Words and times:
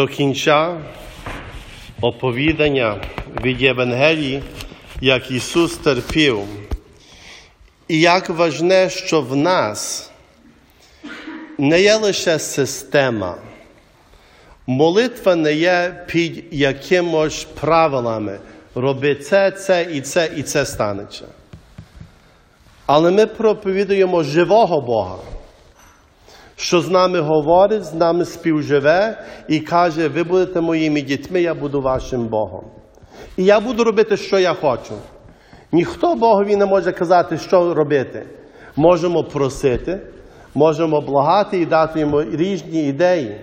До 0.00 0.06
кінця 0.06 0.80
оповідання 2.00 3.00
від 3.42 3.62
Євангелії, 3.62 4.42
як 5.00 5.30
Ісус 5.30 5.76
терпів, 5.76 6.38
і 7.88 8.00
як 8.00 8.28
важне, 8.28 8.90
що 8.90 9.20
в 9.20 9.36
нас 9.36 10.10
не 11.58 11.80
є 11.80 11.96
лише 11.96 12.38
система. 12.38 13.36
Молитва 14.66 15.34
не 15.34 15.54
є 15.54 16.04
під 16.06 16.44
якимось 16.50 17.44
правилами. 17.44 18.40
Роби 18.74 19.14
це, 19.14 19.50
це 19.50 19.88
і 19.92 20.00
це, 20.00 20.30
і 20.36 20.42
це 20.42 20.66
станеться. 20.66 21.24
Але 22.86 23.10
ми 23.10 23.26
проповідуємо 23.26 24.22
живого 24.22 24.80
Бога, 24.80 25.16
що 26.66 26.80
з 26.80 26.90
нами 26.90 27.20
говорить, 27.20 27.84
з 27.84 27.94
нами 27.94 28.24
співживе 28.24 29.24
і 29.48 29.60
каже, 29.60 30.08
ви 30.08 30.24
будете 30.24 30.60
моїми 30.60 31.02
дітьми, 31.02 31.42
я 31.42 31.54
буду 31.54 31.80
вашим 31.80 32.28
Богом. 32.28 32.64
І 33.36 33.44
я 33.44 33.60
буду 33.60 33.84
робити, 33.84 34.16
що 34.16 34.38
я 34.38 34.54
хочу. 34.54 34.94
Ніхто 35.72 36.14
Богові 36.14 36.56
не 36.56 36.66
може 36.66 36.92
казати, 36.92 37.38
що 37.38 37.74
робити. 37.74 38.26
Можемо 38.76 39.24
просити, 39.24 40.00
можемо 40.54 41.00
благати 41.00 41.60
і 41.60 41.66
дати 41.66 42.00
йому 42.00 42.22
різні 42.22 42.82
ідеї. 42.82 43.40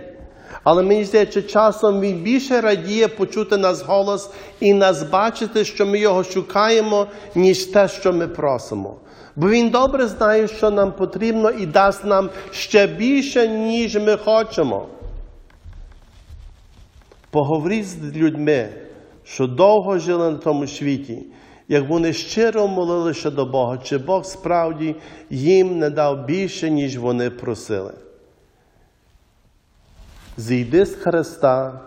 Але 0.63 0.83
мені 0.83 1.03
здається, 1.03 1.41
часом 1.41 2.01
він 2.01 2.17
більше 2.17 2.61
радіє 2.61 3.07
почути 3.07 3.57
нас 3.57 3.81
голос 3.81 4.29
і 4.59 4.73
нас 4.73 5.03
бачити, 5.03 5.65
що 5.65 5.85
ми 5.85 5.99
його 5.99 6.23
шукаємо, 6.23 7.07
ніж 7.35 7.65
те, 7.65 7.87
що 7.87 8.13
ми 8.13 8.27
просимо. 8.27 8.95
Бо 9.35 9.49
він 9.49 9.69
добре 9.69 10.07
знає, 10.07 10.47
що 10.47 10.71
нам 10.71 10.91
потрібно, 10.91 11.51
і 11.51 11.65
дасть 11.65 12.05
нам 12.05 12.29
ще 12.51 12.87
більше, 12.87 13.47
ніж 13.47 13.95
ми 13.95 14.17
хочемо. 14.17 14.87
Поговоріть 17.31 17.87
з 17.87 18.15
людьми, 18.15 18.69
що 19.23 19.47
довго 19.47 19.97
жили 19.97 20.31
на 20.31 20.37
тому 20.37 20.67
світі, 20.67 21.25
як 21.67 21.89
вони 21.89 22.13
щиро 22.13 22.67
молилися 22.67 23.29
до 23.29 23.45
Бога, 23.45 23.77
чи 23.77 23.97
Бог 23.97 24.25
справді 24.25 24.95
їм 25.29 25.79
не 25.79 25.89
дав 25.89 26.25
більше, 26.25 26.69
ніж 26.69 26.97
вони 26.97 27.29
просили. 27.29 27.93
Зійди 30.37 30.85
з 30.85 30.95
Христа, 30.95 31.79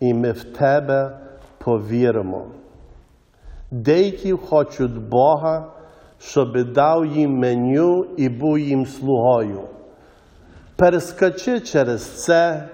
і 0.00 0.14
ми 0.14 0.32
в 0.32 0.44
Тебе 0.44 1.18
повіримо. 1.58 2.46
Деякі 3.70 4.32
хочуть 4.32 5.08
Бога, 5.08 5.72
щоб 6.18 6.72
дав 6.72 7.06
їм 7.06 7.30
меню 7.30 8.04
і 8.16 8.28
був 8.28 8.58
їм 8.58 8.86
слугою. 8.86 9.60
Перескочи 10.76 11.60
через 11.60 12.24
це, 12.24 12.68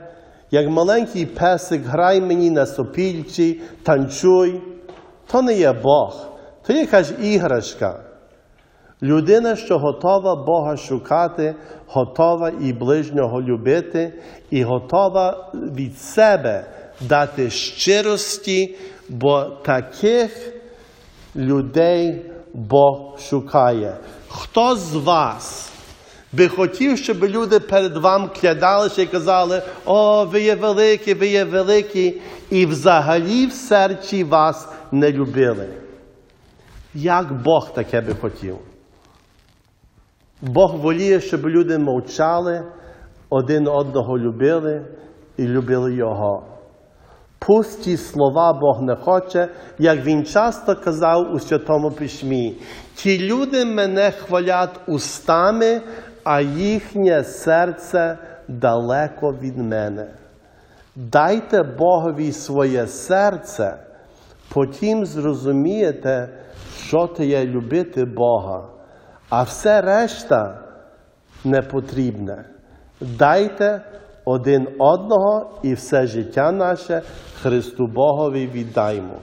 як 0.50 0.68
маленький 0.68 1.26
песик, 1.26 1.82
грай 1.84 2.20
мені 2.20 2.50
на 2.50 2.66
сопільці, 2.66 3.60
танцюй. 3.82 4.62
То 5.26 5.42
не 5.42 5.54
є 5.54 5.72
Бог, 5.72 6.26
то 6.66 6.72
є 6.72 6.80
якась 6.80 7.12
іграшка. 7.22 8.00
Людина, 9.05 9.56
що 9.56 9.78
готова 9.78 10.36
Бога 10.36 10.77
шукати, 10.77 11.55
готова 11.86 12.52
і 12.60 12.72
ближнього 12.72 13.42
любити, 13.42 14.12
і 14.50 14.62
готова 14.62 15.52
від 15.55 15.98
себе 15.98 16.66
дати 17.00 17.50
щирості, 17.50 18.77
бо 19.08 19.44
таких 19.44 20.52
людей 21.36 22.30
Бог 22.55 23.19
шукає. 23.20 23.96
Хто 24.28 24.77
з 24.77 24.94
вас 24.94 25.72
би 26.33 26.48
хотів, 26.48 26.98
щоб 26.98 27.24
люди 27.24 27.61
перед 27.61 27.96
вами 27.96 28.28
клядалися 28.41 29.02
і 29.02 29.06
казали, 29.06 29.62
о, 29.84 30.24
ви 30.24 30.42
є 30.42 30.55
великі, 30.55 31.14
ви 31.14 31.27
є 31.27 31.44
великі, 31.44 32.20
і 32.50 32.66
взагалі 32.66 33.46
в 33.46 33.52
серці 33.52 34.24
вас 34.24 34.68
не 34.92 35.12
любили? 35.12 35.68
Як 36.94 37.42
Бог 37.42 37.74
таке 37.74 38.00
би 38.00 38.14
хотів? 38.14 38.58
Бог 40.44 40.77
воліє, 40.77 41.20
щоб 41.20 41.46
люди 41.46 41.78
мовчали, 41.78 42.62
один 43.30 43.68
одного 43.68 44.18
любили 44.18 44.86
і 45.36 45.42
любили 45.46 45.94
Його. 45.94 46.42
Пусті 47.38 47.96
слова 47.96 48.52
Бог 48.52 48.83
не 48.83 48.96
хоче, 48.96 49.48
як 49.78 50.04
він 50.04 50.24
часто 50.24 50.77
казав 50.77 51.33
у 51.34 51.38
Святому 51.38 51.90
Письмі. 51.90 52.56
Ті 52.94 53.18
люди 53.18 53.64
мене 53.64 54.10
хвалять 54.10 54.80
устами, 54.86 55.80
а 56.24 56.40
їхнє 56.40 57.24
серце 57.24 58.18
далеко 58.48 59.33
від 59.42 59.58
мене. 59.58 60.06
Дайте 60.96 61.62
Богові 61.78 62.33
своє 62.33 62.86
серце, 62.86 63.78
потім 64.54 65.04
зрозумієте, 65.06 66.28
що 66.77 67.06
це 67.16 67.27
є 67.27 67.44
любити 67.44 68.04
Бога. 68.04 68.73
А 69.36 69.42
все 69.42 69.80
решта 69.80 70.58
не 71.45 71.62
потрібне. 71.62 72.45
Дайте 73.00 73.80
один 74.24 74.68
одного 74.78 75.61
і 75.62 75.74
все 75.74 76.06
життя 76.06 76.52
наше 76.52 77.02
Христу 77.42 77.86
Богові 77.86 78.46
віддаймо. 78.46 79.14